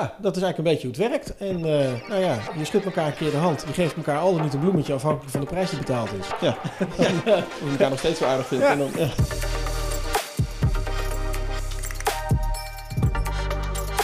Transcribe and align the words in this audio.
Ja, 0.00 0.14
dat 0.18 0.36
is 0.36 0.42
eigenlijk 0.42 0.58
een 0.58 0.64
beetje 0.64 0.86
hoe 0.86 0.96
het 0.96 1.10
werkt. 1.10 1.36
En 1.36 1.58
uh, 1.58 2.08
nou 2.08 2.20
ja, 2.20 2.38
je 2.56 2.64
schudt 2.64 2.84
elkaar 2.84 3.06
een 3.06 3.14
keer 3.14 3.30
de 3.30 3.36
hand. 3.36 3.64
Je 3.66 3.72
geeft 3.72 3.96
elkaar 3.96 4.18
al 4.18 4.34
dan 4.34 4.42
niet 4.42 4.54
een 4.54 4.60
bloemetje 4.60 4.92
afhankelijk 4.92 5.30
van 5.30 5.40
de 5.40 5.46
prijs 5.46 5.70
die 5.70 5.78
betaald 5.78 6.12
is. 6.12 6.26
Ja, 6.40 6.46
ja. 7.24 7.36
of 7.36 7.60
je 7.64 7.70
elkaar 7.70 7.90
nog 7.90 7.98
steeds 7.98 8.18
zo 8.18 8.24
aardig 8.24 8.46
vindt. 8.46 8.64
Ja. 8.64 8.70
En 8.70 8.78
dan, 8.78 8.90
ja. 8.96 9.08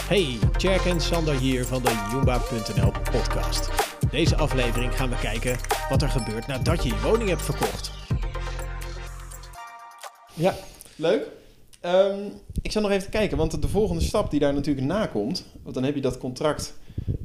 Hey, 0.09 0.39
Tjerk 0.57 0.85
en 0.85 1.01
Sander 1.01 1.35
hier 1.35 1.67
van 1.67 1.83
de 1.83 2.09
Joomba.nl 2.13 2.93
podcast. 3.11 3.71
Deze 4.11 4.37
aflevering 4.37 4.97
gaan 4.97 5.11
we 5.11 5.17
kijken 5.17 5.57
wat 5.89 6.03
er 6.03 6.09
gebeurt 6.09 6.47
nadat 6.47 6.83
je 6.83 6.89
je 6.89 7.01
woning 7.01 7.29
hebt 7.29 7.43
verkocht. 7.43 7.91
Ja, 10.35 10.55
leuk. 10.97 11.27
Ehm, 11.81 12.19
ik 12.63 12.73
zal 12.73 12.83
nog 12.83 12.91
even 12.91 13.11
kijken, 13.11 13.37
want 13.37 13.63
de 13.63 13.69
volgende 13.69 14.03
stap 14.03 14.31
die 14.31 14.41
daar 14.41 14.55
natuurlijk 14.55 14.87
na 14.87 15.07
komt, 15.07 15.45
want 15.63 15.75
dan 15.75 15.85
heb 15.85 15.95
je 15.95 16.01
dat 16.01 16.19
contract. 16.19 16.79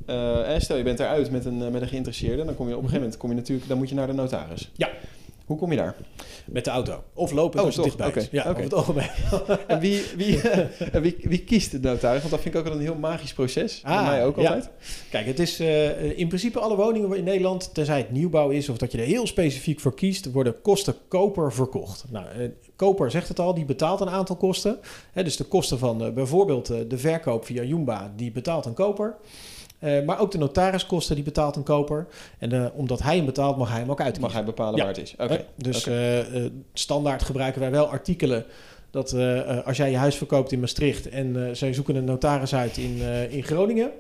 eh, 0.05 0.59
stel 0.59 0.77
je 0.77 0.83
bent 0.83 0.99
eruit 0.99 1.31
met 1.31 1.45
een, 1.45 1.61
eh, 1.63 1.69
met 1.71 1.81
een 1.81 1.87
geïnteresseerde, 1.87 2.45
dan 2.45 2.55
kom 2.55 2.67
je 2.67 2.77
op 2.77 2.83
een 2.83 2.89
gegeven 2.89 3.01
moment 3.01 3.17
kom 3.17 3.29
je 3.29 3.35
natuurlijk, 3.35 3.67
dan 3.67 3.77
moet 3.77 3.89
je 3.89 3.95
naar 3.95 4.07
de 4.07 4.13
notaris. 4.13 4.71
Ja. 4.75 4.89
Hoe 5.45 5.57
kom 5.57 5.71
je 5.71 5.77
daar? 5.77 5.95
Met 6.45 6.63
de 6.65 6.69
auto. 6.71 7.03
Of 7.13 7.31
lopen 7.31 7.59
Oh, 7.59 7.65
het 7.65 7.75
toch? 7.75 7.83
dichtbij. 7.85 8.07
Oké, 8.07 8.27
Ja, 8.31 8.45
over 8.49 8.63
het 8.63 8.73
algemeen. 8.73 9.09
En 9.67 9.79
wie, 9.79 10.01
wie, 10.17 10.41
en 10.91 11.01
wie, 11.01 11.15
wie 11.21 11.39
kiest 11.43 11.71
de 11.71 11.79
notaris? 11.79 12.19
Want 12.19 12.31
dat 12.31 12.41
vind 12.41 12.53
ik 12.53 12.59
ook 12.59 12.67
wel 12.67 12.75
een 12.75 12.81
heel 12.83 12.95
magisch 12.95 13.33
proces. 13.33 13.79
Voor 13.85 13.89
Ah, 13.95 14.05
mij 14.07 14.25
ook 14.25 14.35
ja. 14.39 14.41
altijd. 14.53 14.69
Kijk, 15.09 15.25
het 15.25 15.39
is 15.39 15.59
eh, 15.59 16.17
in 16.17 16.27
principe 16.27 16.59
alle 16.59 16.75
woningen 16.75 17.17
in 17.17 17.23
Nederland, 17.23 17.73
tenzij 17.73 17.97
het 17.97 18.11
nieuwbouw 18.11 18.49
is 18.49 18.69
of 18.69 18.77
dat 18.77 18.91
je 18.91 18.97
er 18.97 19.03
heel 19.05 19.27
specifiek 19.27 19.79
voor 19.79 19.93
kiest, 19.95 20.31
worden 20.31 20.61
kosten 20.61 20.95
koper 21.07 21.53
verkocht. 21.53 22.05
Nou, 22.09 22.25
eh, 22.39 22.49
koper 22.75 23.11
zegt 23.11 23.27
het 23.27 23.39
al, 23.39 23.53
die 23.53 23.65
betaalt 23.65 23.99
een 24.01 24.09
aantal 24.09 24.35
kosten. 24.35 24.77
Hè, 25.11 25.23
dus 25.23 25.37
de 25.37 25.43
kosten 25.43 25.79
van 25.79 26.03
eh, 26.05 26.11
bijvoorbeeld 26.11 26.69
eh, 26.69 26.77
de 26.87 26.97
verkoop 26.97 27.45
via 27.45 27.63
Joomba, 27.63 28.13
die 28.15 28.31
betaalt 28.31 28.65
een 28.65 28.73
koper. 28.73 29.15
Eh, 29.85 30.05
maar 30.05 30.19
ook 30.19 30.31
de 30.31 30.37
notariskosten, 30.37 31.15
die 31.15 31.23
betaalt 31.23 31.55
een 31.55 31.63
koper. 31.63 32.07
En 32.39 32.51
eh, 32.51 32.65
omdat 32.73 33.01
hij 33.01 33.15
hem 33.15 33.25
betaalt, 33.25 33.57
mag 33.57 33.69
hij 33.69 33.79
hem 33.79 33.91
ook 33.91 33.99
uitkiezen. 34.01 34.23
Mag 34.23 34.33
hij 34.33 34.43
bepalen 34.43 34.75
Ja. 34.75 34.85
waar 34.85 34.93
het 34.93 35.03
is? 35.03 35.15
Oké. 35.17 35.45
Dus 35.55 35.87
eh, 35.87 36.45
standaard 36.73 37.23
gebruiken 37.23 37.61
wij 37.61 37.71
wel 37.71 37.87
artikelen 37.87 38.45
dat 38.95 39.11
eh, 39.11 39.39
eh, 39.39 39.65
als 39.65 39.77
jij 39.77 39.91
je 39.91 39.97
huis 39.97 40.15
verkoopt 40.15 40.51
in 40.51 40.59
Maastricht 40.59 41.09
en 41.09 41.47
eh, 41.47 41.55
zij 41.55 41.73
zoeken 41.73 41.95
een 41.95 42.03
notaris 42.03 42.55
uit 42.55 42.77
in, 42.77 43.01
in 43.29 43.43
Groningen, 43.43 43.91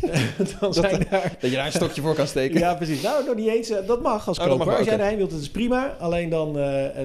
dan 0.60 0.74
zijn 0.74 1.06
daar... 1.10 1.36
Dat 1.40 1.50
je 1.50 1.56
daar 1.56 1.66
een 1.66 1.72
stokje 1.72 2.00
voor 2.00 2.14
kan 2.14 2.26
steken. 2.26 2.58
Ja, 2.58 2.74
precies. 2.74 3.02
Nou, 3.02 3.24
nog 3.24 3.36
niet 3.36 3.48
eens. 3.48 3.72
Dat 3.86 4.02
mag 4.02 4.28
als 4.28 4.38
Oh, 4.38 4.44
dat 4.44 4.52
koper. 4.52 4.66
mag 4.66 4.78
als 4.78 4.86
jij 4.86 4.98
erheen 4.98 5.16
wilt, 5.16 5.30
dat 5.30 5.40
is 5.40 5.50
prima. 5.50 5.96
Alleen 5.98 6.28
dan, 6.28 6.58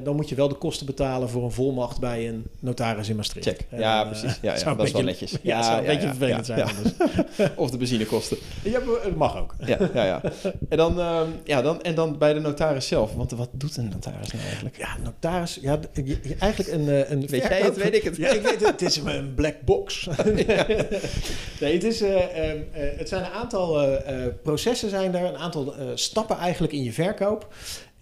dan 0.04 0.16
moet 0.16 0.30
je 0.30 0.36
wel 0.36 0.48
de 0.48 0.56
kosten 0.56 0.86
betalen 0.86 1.30
voor 1.30 1.44
een 1.44 1.52
volmacht 1.52 2.00
bij 2.00 2.28
een 2.28 2.44
notaris 2.60 3.10
in 3.10 3.16
Maastricht. 3.16 3.48
Check. 3.48 3.66
En, 3.70 3.80
Ja, 3.80 4.04
precies. 4.06 4.40
Ja, 4.42 4.56
ja, 4.56 4.76
dat 4.76 4.86
is 4.86 4.92
wel 4.92 5.04
netjes. 5.04 5.32
Ja, 5.42 5.64
zou 5.64 5.80
een 5.80 5.86
beetje 5.86 6.08
vervelend 6.08 6.46
zijn. 6.46 6.62
anders. 6.62 6.94
Of 7.56 7.72
de 7.72 7.78
benzinekosten. 7.78 8.38
Ja, 8.64 8.80
het 9.02 9.16
mag 9.16 9.38
ook. 9.38 9.56
Ja, 9.66 9.78
ja, 9.94 10.04
ja. 10.06 10.22
En 10.70 10.78
dan, 10.78 11.00
ehm, 11.00 11.28
ja, 11.44 11.62
dan, 11.62 11.82
en 11.82 11.96
dan 11.96 12.18
bij 12.18 12.34
de 12.34 12.40
notaris 12.40 12.88
zelf. 12.88 13.14
Want 13.14 13.32
wat 13.32 13.50
doet 13.52 13.78
een 13.78 13.90
notaris 13.90 14.32
nou 14.32 14.44
eigenlijk? 14.46 14.78
Ja, 14.78 14.98
notaris. 15.04 15.60
Ja, 15.62 15.80
eigenlijk 16.40 16.72
een, 16.72 17.12
een 17.12 17.30
Weet 17.40 17.50
jij 17.50 17.62
het? 17.62 17.78
Weet 17.78 17.96
ik 17.96 18.04
het? 18.04 18.18
Ja, 18.18 18.30
ik 18.30 18.42
weet 18.42 18.60
het. 18.60 18.68
Het 18.68 18.82
is 18.82 18.98
een 18.98 19.34
black 19.34 19.56
box. 19.66 20.06
nee, 21.60 21.74
het, 21.74 21.84
is, 21.84 22.02
eh, 22.02 22.50
ehm, 22.50 22.58
eh, 22.72 22.98
het 22.98 23.10
zijn 23.10 23.24
een 23.24 23.32
aantal 23.32 23.82
eh, 23.82 24.16
processen, 24.44 24.90
zijn 24.90 25.16
er, 25.16 25.26
een 25.26 25.38
aantal 25.38 25.76
eh, 25.76 25.86
stappen 25.94 26.38
eigenlijk 26.38 26.74
in 26.74 26.84
je 26.84 26.94
verkoop. 26.94 27.48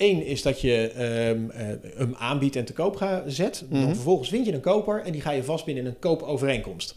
Eén 0.01 0.25
is 0.25 0.41
dat 0.41 0.61
je 0.61 0.91
ehm, 0.91 1.49
eh, 1.49 1.67
hem 1.97 2.15
aanbiedt 2.17 2.55
en 2.55 2.65
te 2.65 2.73
koop 2.73 2.95
gaat 2.95 3.23
zet. 3.25 3.63
Mhm. 3.69 3.81
Dan 3.81 3.93
vervolgens 3.93 4.29
vind 4.29 4.45
je 4.45 4.53
een 4.53 4.61
koper 4.61 5.01
en 5.01 5.11
die 5.11 5.21
ga 5.21 5.31
je 5.31 5.43
vastbinden 5.43 5.83
in 5.83 5.89
een 5.89 5.99
koopovereenkomst. 5.99 6.95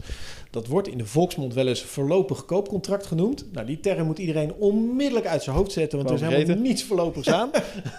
Dat 0.51 0.67
wordt 0.67 0.87
in 0.87 0.97
de 0.97 1.05
volksmond 1.05 1.53
wel 1.53 1.67
eens 1.67 1.81
voorlopig 1.81 2.45
koopcontract 2.45 3.05
genoemd. 3.05 3.45
Nou, 3.51 3.65
die 3.65 3.79
term 3.79 4.05
moet 4.05 4.19
iedereen 4.19 4.53
onmiddellijk 4.53 5.27
uit 5.27 5.43
zijn 5.43 5.55
hoofd 5.55 5.71
zetten, 5.71 5.97
want 5.97 6.09
er 6.09 6.15
is 6.15 6.35
helemaal 6.35 6.63
niets 6.63 6.83
voorlopigs 6.83 7.29
aan. 7.29 7.49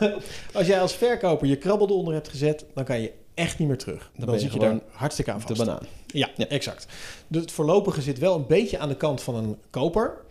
als 0.53 0.67
jij 0.67 0.81
als 0.81 0.95
verkoper 0.95 1.49
je 1.49 1.57
krabbel 1.57 1.89
eronder 1.89 2.15
hebt 2.15 2.29
gezet, 2.29 2.65
dan 2.75 2.85
kan 2.85 3.01
je 3.01 3.13
echt 3.37 3.59
niet 3.59 3.69
meer 3.69 3.79
terug. 3.79 4.11
Dan, 4.17 4.25
ben 4.25 4.35
je 4.35 4.41
zit 4.41 4.53
je 4.53 4.59
gewoon 4.59 4.79
daar 4.79 4.87
hartstikke 4.93 5.33
aan 5.33 5.39
De 5.39 5.47
vast. 5.47 5.59
banaan. 5.65 5.83
Ja, 6.07 6.31
Ja. 6.37 6.47
exact. 6.49 6.87
Dus 7.29 7.41
het 7.43 7.53
voorlopige 7.53 8.03
zit 8.03 8.19
wel 8.19 8.35
een 8.35 8.47
beetje 8.47 8.79
aan 8.79 8.89
de 8.89 8.97
kant 8.97 9.23
van 9.23 9.35
een 9.35 9.57
koper. 9.71 10.25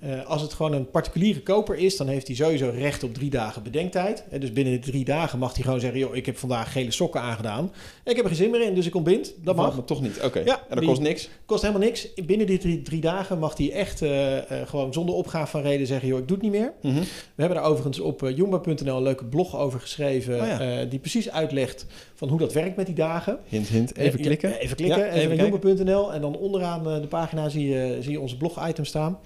Eh, 0.00 0.26
als 0.26 0.42
het 0.42 0.52
gewoon 0.52 0.72
een 0.72 0.90
particuliere 0.90 1.40
koper 1.40 1.76
is, 1.76 1.96
dan 1.96 2.08
heeft 2.08 2.26
hij 2.26 2.36
sowieso 2.36 2.70
recht 2.74 3.02
op 3.02 3.14
drie 3.14 3.30
dagen 3.30 3.62
bedenktijd. 3.62 4.24
Eh, 4.30 4.40
dus 4.40 4.52
binnen 4.52 4.72
de 4.80 4.90
drie 4.90 5.04
dagen 5.04 5.38
mag 5.38 5.54
hij 5.54 5.62
gewoon 5.64 5.80
zeggen: 5.80 5.98
joh, 5.98 6.16
ik 6.16 6.26
heb 6.26 6.36
vandaag 6.38 6.72
gele 6.72 6.90
sokken 6.90 7.20
aangedaan. 7.20 7.72
Ik 8.04 8.16
heb 8.16 8.24
er 8.24 8.26
geen 8.30 8.36
zin 8.36 8.50
meer 8.50 8.62
in, 8.62 8.74
dus 8.74 8.86
ik 8.86 8.94
ontbind. 8.94 9.32
Dat 9.44 9.56
mag. 9.56 9.74
Maar 9.76 9.84
toch 9.84 10.02
niet. 10.02 10.20
Oké. 10.24 10.38
Ja, 10.38 10.54
en 10.58 10.64
dat 10.68 10.78
die- 10.78 10.88
kost 10.88 11.00
niks. 11.00 11.28
Kost 11.46 11.62
helemaal 11.62 11.82
niks. 11.86 12.14
Binnen 12.26 12.46
die 12.46 12.58
drie, 12.58 12.82
drie 12.82 13.00
dagen 13.00 13.38
mag 13.38 13.56
hij 13.56 13.72
echt 13.72 14.02
eh, 14.02 14.36
gewoon 14.66 14.92
zonder 14.92 15.14
opgave 15.14 15.50
van 15.50 15.62
reden 15.62 15.86
zeggen: 15.86 16.08
joh, 16.08 16.18
ik 16.18 16.28
doe 16.28 16.36
het 16.36 16.46
niet 16.46 16.60
meer. 16.60 16.72
Mhm. 16.82 16.94
We 17.34 17.42
hebben 17.42 17.56
daar 17.58 17.66
overigens 17.66 18.00
op 18.00 18.30
Joomba.nl 18.34 18.96
een 18.96 19.02
leuke 19.02 19.24
blog 19.24 19.56
over 19.56 19.80
geschreven. 19.80 20.40
Oh 20.40 20.46
ja. 20.46 20.84
die 20.84 20.98
precies 20.98 21.30
uitlegt 21.30 21.86
van 22.14 22.28
hoe 22.28 22.38
dat 22.38 22.52
werkt 22.52 22.76
met 22.76 22.86
die 22.86 22.94
dagen. 22.94 23.38
Hint, 23.48 23.68
hint. 23.68 23.96
Even 23.96 24.20
klikken. 24.20 24.50
ja, 24.50 24.56
even 24.56 24.76
klikken. 24.76 24.98
Ja, 24.98 25.12
Joomba.nl. 25.28 26.12
En 26.12 26.20
dan 26.20 26.36
onderaan 26.36 26.90
eh, 26.90 27.00
de 27.00 27.06
pagina 27.06 27.48
zie 27.48 27.68
je, 27.68 27.98
zie 28.00 28.12
je 28.12 28.20
onze 28.20 28.36
blog-item 28.36 28.84
staan. 28.84 29.18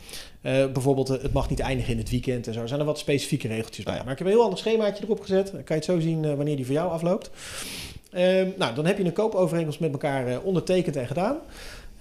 Eh, 0.45 0.67
bijvoorbeeld, 0.73 1.11
eh, 1.11 1.23
het 1.23 1.33
mag 1.33 1.51
niet 1.51 1.61
eindigen 1.61 1.93
in 1.93 1.99
het 1.99 2.11
weekend 2.11 2.47
en 2.47 2.53
zo. 2.53 2.61
Er 2.61 2.69
zijn 2.69 2.81
er 2.81 2.87
wat 2.87 2.99
specifieke 2.99 3.49
regeltjes 3.49 3.85
bij. 3.85 3.95
Ja. 3.95 4.03
Maar 4.03 4.13
ik 4.13 4.19
heb 4.19 4.27
een 4.27 4.33
heel 4.33 4.43
ander 4.43 4.59
schemaatje 4.59 5.05
erop 5.05 5.21
gezet. 5.21 5.47
Dan 5.53 5.65
kan 5.65 5.77
je 5.77 5.83
het 5.83 5.85
zo 5.85 6.01
zien 6.01 6.25
eh, 6.25 6.35
wanneer 6.35 6.57
die 6.57 6.65
voor 6.65 6.75
jou 6.75 6.91
afloopt. 6.91 7.31
Ehm, 8.15 8.49
nou, 8.57 8.75
dan 8.75 8.87
heb 8.87 8.99
je 8.99 9.05
een 9.05 9.13
koopovereenkomst 9.13 9.81
met 9.81 9.93
elkaar 9.93 10.27
eh, 10.27 10.45
ondertekend 10.45 10.97
en 10.97 11.07
gedaan. 11.07 11.37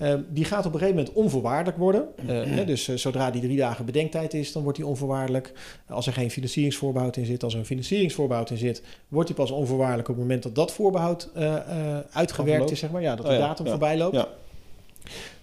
Ehm, 0.03 0.22
die 0.30 0.46
gaat 0.46 0.66
op 0.66 0.74
een 0.74 0.80
gegeven 0.80 1.00
moment 1.00 1.16
onvoorwaardelijk 1.16 1.78
worden. 1.78 2.08
Eh, 2.16 2.25
hè, 2.44 2.66
dus 2.66 2.88
eh, 2.88 2.96
zodra 2.96 3.31
die 3.31 3.41
drie 3.41 3.58
dagen 3.58 3.86
bedenktijd 3.86 4.34
is, 4.34 4.52
dan 4.52 4.64
wordt 4.64 4.78
die 4.78 4.88
onvoorwaardelijk. 4.88 5.52
Als 5.88 6.08
er 6.08 6.14
geen 6.14 6.31
financieringsvoorbehoud 6.31 7.18
in 7.18 7.25
zit, 7.25 7.44
als 7.44 7.53
er 7.53 7.59
een 7.59 7.66
financieringsvoorbehoud 7.66 8.50
in 8.50 8.58
zit, 8.58 8.84
wordt 9.08 9.28
die 9.28 9.38
pas 9.38 9.52
onvoorwaardelijk 9.52 10.09
op 10.09 10.16
het 10.16 10.24
moment 10.24 10.44
dat 10.44 10.56
dat 10.56 10.72
voorbehoud 10.72 11.30
eh, 11.34 11.56
eh, 11.56 11.97
uitgewerkt 12.12 12.72
is, 12.72 12.80
zeg 12.80 12.92
maar. 12.92 13.02
Ja, 13.02 13.16
dat 13.16 13.25
Oh 13.25 13.31
de 13.31 13.38
datum 13.38 13.66
ja, 13.66 13.72
voorbij 13.72 13.97
loopt. 13.97 14.16
ja. 14.16 14.28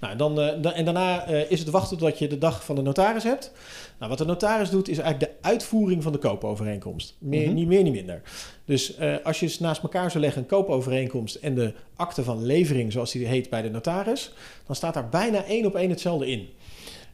Nou, 0.00 0.16
dan, 0.16 0.40
eh, 0.40 0.78
en 0.78 0.84
daarna 0.84 1.26
eh, 1.26 1.50
is 1.50 1.58
het 1.58 1.70
wachten 1.70 1.98
tot 1.98 2.18
je 2.18 2.28
de 2.28 2.38
dag 2.38 2.64
van 2.64 2.74
de 2.74 2.82
notaris 2.82 3.22
hebt. 3.22 3.52
Nou, 3.98 4.10
wat 4.10 4.18
de 4.18 4.24
notaris 4.24 4.70
doet, 4.70 4.88
is 4.88 4.98
eigenlijk 4.98 5.32
de 5.32 5.48
uitvoering 5.48 6.02
van 6.02 6.12
de 6.12 6.18
koopovereenkomst. 6.18 7.16
Meer, 7.18 7.46
Mhm. 7.46 7.54
Niet 7.54 7.66
meer, 7.66 7.82
niet 7.82 7.92
minder. 7.92 8.22
Dus 8.64 8.96
eh, 8.96 9.14
als 9.24 9.40
je 9.40 9.46
eens 9.46 9.58
naast 9.58 9.82
elkaar 9.82 10.10
zou 10.10 10.22
leggen 10.22 10.42
een 10.42 10.48
koopovereenkomst 10.48 11.34
en 11.34 11.54
de 11.54 11.72
akte 11.96 12.24
van 12.24 12.44
levering, 12.44 12.92
zoals 12.92 13.12
die 13.12 13.26
heet 13.26 13.50
bij 13.50 13.62
de 13.62 13.70
notaris, 13.70 14.32
dan 14.66 14.76
staat 14.76 14.94
daar 14.94 15.08
bijna 15.08 15.44
één 15.44 15.66
op 15.66 15.74
één 15.74 15.90
hetzelfde 15.90 16.30
in. 16.30 16.48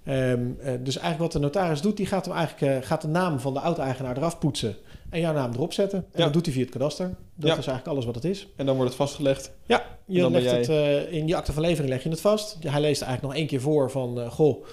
Ehm, 0.05 0.41
eh, 0.61 0.73
dus 0.81 0.97
eigenlijk 0.97 1.19
wat 1.19 1.33
de 1.33 1.39
notaris 1.39 1.81
doet, 1.81 1.97
die 1.97 2.07
gaat, 2.07 2.27
hem 2.27 2.35
eigenlijk, 2.35 2.85
gaat 2.85 3.03
de 3.03 3.09
naam 3.09 3.41
van 3.41 3.55
de 3.55 3.61
oud-eigenaar 3.61 4.17
eraf 4.17 4.39
poetsen 4.39 4.77
en 5.11 5.21
jouw 5.21 5.33
naam 5.33 5.53
erop 5.53 5.73
zetten. 5.73 5.99
En 5.99 6.05
Ja. 6.19 6.25
dat 6.25 6.33
doet 6.33 6.45
hij 6.45 6.55
via 6.55 6.63
het 6.63 6.73
kadaster. 6.73 7.07
Dat 7.09 7.17
Ja. 7.51 7.51
is 7.51 7.67
eigenlijk 7.67 7.87
alles 7.87 8.05
wat 8.05 8.15
het 8.15 8.25
is. 8.25 8.49
En 8.57 8.67
dan 8.67 8.75
wordt 8.75 8.91
het 8.91 9.01
vastgelegd. 9.01 9.53
Ja, 9.67 9.83
je 10.07 10.31
legt 10.31 10.51
het, 10.51 10.69
eh, 10.69 11.13
in 11.13 11.27
je 11.27 11.37
akte 11.37 11.53
van 11.53 11.63
levering 11.63 11.89
leg 11.93 12.03
je 12.03 12.09
het 12.09 12.21
vast. 12.21 12.57
Hij 12.61 12.81
leest 12.81 13.03
eigenlijk 13.03 13.23
nog 13.23 13.35
één 13.35 13.47
keer 13.47 13.61
voor 13.61 13.91
van, 13.91 14.21
eh, 14.21 14.31
goh, 14.31 14.65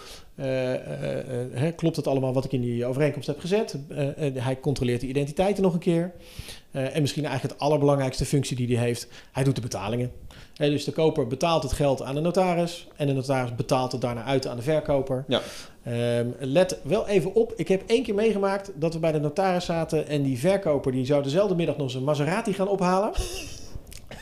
klopt 1.76 1.96
het 1.96 2.08
allemaal 2.08 2.34
wat 2.34 2.46
ik 2.46 2.52
in 2.52 2.62
die 2.62 2.86
overeenkomst 2.86 3.28
heb 3.28 3.40
gezet? 3.40 3.78
Eh, 3.90 4.28
eh, 4.28 4.44
hij 4.44 4.60
controleert 4.60 5.02
de 5.02 5.08
identiteiten 5.08 5.64
nog 5.64 5.74
een 5.74 5.80
keer. 5.80 6.12
Eh, 6.72 6.96
en 6.96 7.02
misschien 7.02 7.26
eigenlijk 7.26 7.54
het 7.54 7.64
allerbelangrijkste 7.64 8.26
functie 8.26 8.56
die 8.56 8.78
hij 8.78 8.86
heeft, 8.86 9.08
hij 9.32 9.44
doet 9.44 9.56
de 9.56 9.62
betalingen. 9.62 10.12
Dus 10.54 10.84
de 10.84 10.92
koper 10.92 11.28
betaalt 11.28 11.64
het 11.64 11.72
geld 11.72 12.02
aan 12.02 12.16
de 12.16 12.22
notaris 12.22 12.88
en 12.96 13.08
de 13.08 13.14
notaris 13.14 13.56
betaalt 13.56 13.92
het 13.92 14.02
daarna 14.02 14.24
uit 14.24 14.48
aan 14.48 14.56
de 14.58 14.64
verkoper. 14.64 15.26
Ja. 15.28 15.42
Ehm, 15.84 16.28
let 16.40 16.78
wel 16.84 17.08
even 17.08 17.36
op, 17.36 17.54
ik 17.56 17.68
heb 17.68 17.84
één 17.86 18.04
keer 18.04 18.16
meegemaakt 18.16 18.72
dat 18.76 18.94
we 18.94 19.00
bij 19.00 19.12
de 19.12 19.20
notaris 19.20 19.66
zaten 19.66 20.08
en 20.08 20.24
die 20.24 20.40
verkoper 20.40 20.92
die 20.92 21.06
zou 21.06 21.24
dezelfde 21.24 21.56
middag 21.56 21.78
nog 21.78 21.92
zijn 21.92 22.04
Maserati 22.04 22.54
gaan 22.54 22.68
ophalen. 22.68 23.12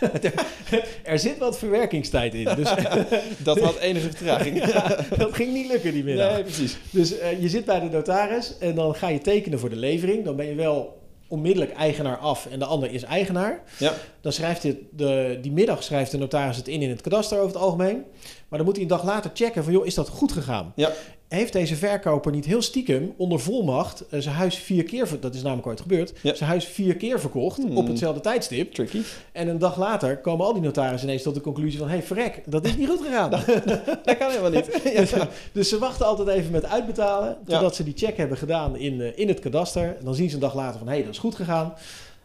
er 1.04 1.20
zit 1.20 1.38
wat 1.38 1.58
verwerkingstijd 1.58 2.34
in. 2.34 2.44
Dus 2.56 2.74
Dat 3.44 3.60
had 3.60 3.78
enige 3.78 4.10
vertraging. 4.10 4.66
ja, 4.74 4.98
dat 5.18 5.34
ging 5.34 5.54
niet 5.54 5.68
lukken 5.68 5.94
die 5.94 6.04
middag. 6.04 6.34
Nee, 6.34 6.44
precies. 6.44 6.78
Dus 6.92 7.18
eh, 7.18 7.42
je 7.42 7.50
zit 7.50 7.66
bij 7.66 7.80
de 7.80 7.90
notaris 7.90 8.58
en 8.60 8.76
dan 8.76 8.96
ga 8.96 9.08
je 9.08 9.20
tekenen 9.20 9.60
voor 9.60 9.70
de 9.70 9.76
levering. 9.76 10.26
Dan 10.26 10.36
ben 10.36 10.46
je 10.46 10.56
wel 10.56 11.00
onmiddellijk 11.28 11.74
eigenaar 11.74 12.18
af 12.18 12.48
en 12.52 12.60
de 12.60 12.66
ander 12.66 12.92
is 12.92 13.04
eigenaar. 13.04 13.64
Ja. 13.78 13.94
Dan 14.22 14.32
schrijft 14.32 14.64
hij 14.64 14.80
de, 14.92 15.38
die 15.42 15.52
middag 15.52 15.84
schrijft 15.84 16.12
de 16.12 16.18
notaris 16.18 16.58
het 16.58 16.68
in 16.68 16.82
in 16.82 16.90
het 16.90 17.02
kadaster 17.02 17.38
over 17.38 17.54
het 17.54 17.62
algemeen. 17.62 18.04
Maar 18.48 18.58
dan 18.58 18.66
moet 18.66 18.76
hij 18.76 18.84
een 18.84 18.90
dag 18.90 19.04
later 19.04 19.32
checken 19.34 19.64
van, 19.64 19.74
joh, 19.74 19.86
is 19.86 19.96
dat 19.96 20.10
goed 20.10 20.32
gegaan? 20.32 20.74
Ja. 20.76 20.92
Heeft 21.32 21.54
deze 21.54 21.76
verkoper 21.76 22.32
niet 22.32 22.46
heel 22.46 22.62
stiekem 22.62 23.14
onder 23.18 23.40
volmacht 23.40 24.04
eh, 24.10 24.20
zijn 24.20 24.36
huis 24.36 24.56
vier 24.56 24.84
keer, 24.84 25.08
dat 25.20 25.36
is 25.36 25.42
namelijk 25.42 25.68
ooit 25.68 25.82
gebeurd, 25.82 26.14
Ja. 26.22 26.34
zijn 26.36 26.50
huis 26.50 26.66
vier 26.66 26.96
keer 26.96 27.20
verkocht 27.20 27.58
Hmm. 27.58 27.78
op 27.78 27.88
hetzelfde 27.88 28.22
tijdstip. 28.22 28.74
Tricky. 28.74 29.02
En 29.32 29.48
een 29.48 29.58
dag 29.60 29.78
later 29.78 30.18
komen 30.18 30.46
al 30.46 30.54
die 30.54 30.62
notarissen 30.62 31.08
ineens 31.10 31.24
tot 31.24 31.34
de 31.36 31.42
conclusie 31.42 31.80
van... 31.80 31.88
hé, 31.88 31.94
hey, 31.94 32.04
verrek, 32.04 32.42
dat 32.46 32.66
is 32.66 32.76
niet 32.78 32.90
goed 32.90 33.02
gegaan. 33.02 33.30
Dat 34.04 34.18
kan 34.18 34.30
helemaal 34.30 34.52
niet. 34.52 34.82
Dus, 35.02 35.12
dus 35.52 35.70
ze 35.70 35.80
wachten 35.80 36.06
altijd 36.06 36.28
even 36.28 36.52
met 36.52 36.66
uitbetalen... 36.66 37.38
totdat 37.46 37.62
Ja. 37.62 37.76
ze 37.76 37.84
die 37.84 37.94
check 37.98 38.18
hebben 38.18 38.38
gedaan 38.38 38.76
in, 38.78 39.02
eh, 39.02 39.08
in 39.16 39.28
het 39.28 39.40
kadaster. 39.40 39.84
En 39.84 40.06
dan 40.06 40.16
zien 40.16 40.30
ze 40.30 40.36
een 40.36 40.42
dag 40.42 40.56
later 40.56 40.78
van... 40.80 40.88
hé, 40.88 40.94
hey, 40.94 41.04
dat 41.04 41.14
is 41.14 41.20
goed 41.20 41.36
gegaan. 41.36 41.74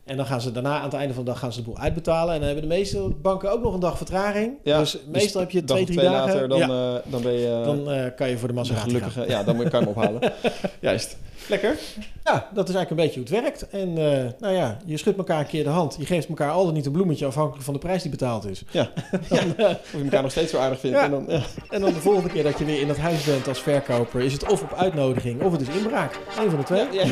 En 0.06 0.16
dan 0.16 0.26
gaan 0.26 0.40
ze 0.40 0.52
daarna 0.52 0.76
aan 0.78 0.84
het 0.84 0.94
einde 0.94 1.14
van 1.14 1.24
de 1.24 1.30
dag 1.30 1.38
gaan 1.38 1.52
ze 1.52 1.58
de 1.58 1.64
boel 1.64 1.78
uitbetalen. 1.78 2.34
En 2.34 2.38
dan 2.40 2.48
hebben 2.48 2.68
de 2.68 2.74
meeste 2.74 2.98
banken 3.22 3.50
ook 3.50 3.62
nog 3.62 3.74
een 3.74 3.80
dag 3.80 3.96
vertraging. 3.96 4.52
Ja, 4.62 4.78
dus 4.78 4.98
meestal 5.12 5.40
heb 5.40 5.50
je 5.50 5.64
twee, 5.64 5.84
drie 5.84 5.96
twee 5.96 6.08
dagen. 6.10 6.26
later, 6.34 6.48
dan, 6.48 6.58
ja, 6.58 6.94
eh, 6.96 7.10
dan 7.12 7.22
ben 7.22 7.32
je... 7.32 7.62
dan 7.64 7.90
eh, 7.90 8.04
kan 8.16 8.28
je 8.28 8.38
voor 8.38 8.48
de 8.48 8.64
gaan. 8.64 8.76
gelukkige... 8.76 9.24
Ja, 9.28 9.42
dan 9.42 9.56
moet- 9.56 9.68
kan 9.68 9.80
je 9.80 9.86
hem 9.86 9.94
ophalen. 9.96 10.32
Juist. 10.80 11.16
Lekker. 11.48 11.76
Ja, 12.24 12.48
dat 12.54 12.68
is 12.68 12.74
eigenlijk 12.74 12.90
een 12.90 12.96
beetje 12.96 13.20
hoe 13.20 13.28
het 13.28 13.42
werkt. 13.42 13.68
En 13.68 13.88
eh, 13.88 14.32
nou 14.40 14.54
ja, 14.54 14.78
je 14.84 14.96
schudt 14.96 15.18
elkaar 15.18 15.40
een 15.40 15.46
keer 15.46 15.64
de 15.64 15.70
hand. 15.70 15.96
Je 15.98 16.06
geeft 16.06 16.28
elkaar 16.28 16.50
altijd 16.50 16.74
niet 16.74 16.86
een 16.86 16.92
bloemetje 16.92 17.26
afhankelijk 17.26 17.64
van 17.64 17.74
de 17.74 17.80
prijs 17.80 18.02
die 18.02 18.10
betaald 18.10 18.46
is. 18.46 18.62
Ja. 18.70 18.90
Dan, 19.28 19.56
eh, 19.56 19.68
Of 19.70 19.92
je 19.92 20.02
elkaar 20.02 20.22
nog 20.22 20.30
steeds 20.30 20.50
zo 20.50 20.58
aardig 20.58 20.80
vindt. 20.80 20.96
Ja. 20.96 21.04
En 21.04 21.10
dan, 21.10 21.28
en 21.70 21.80
dan 21.80 21.92
de 21.92 22.00
volgende 22.00 22.28
keer 22.28 22.42
dat 22.42 22.58
je 22.58 22.64
weer 22.64 22.80
in 22.80 22.86
dat 22.88 22.96
huis 22.96 23.24
bent 23.24 23.48
als 23.48 23.60
verkoper, 23.62 24.20
is 24.20 24.32
het 24.32 24.50
of 24.50 24.62
op 24.62 24.72
uitnodiging 24.76 25.42
of 25.42 25.52
het 25.52 25.60
is 25.60 25.68
inbraak. 25.68 26.18
Eén 26.38 26.50
van 26.50 26.58
de 26.58 26.64
twee. 26.64 26.86
Ja. 26.92 27.04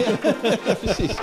precies. 0.82 1.14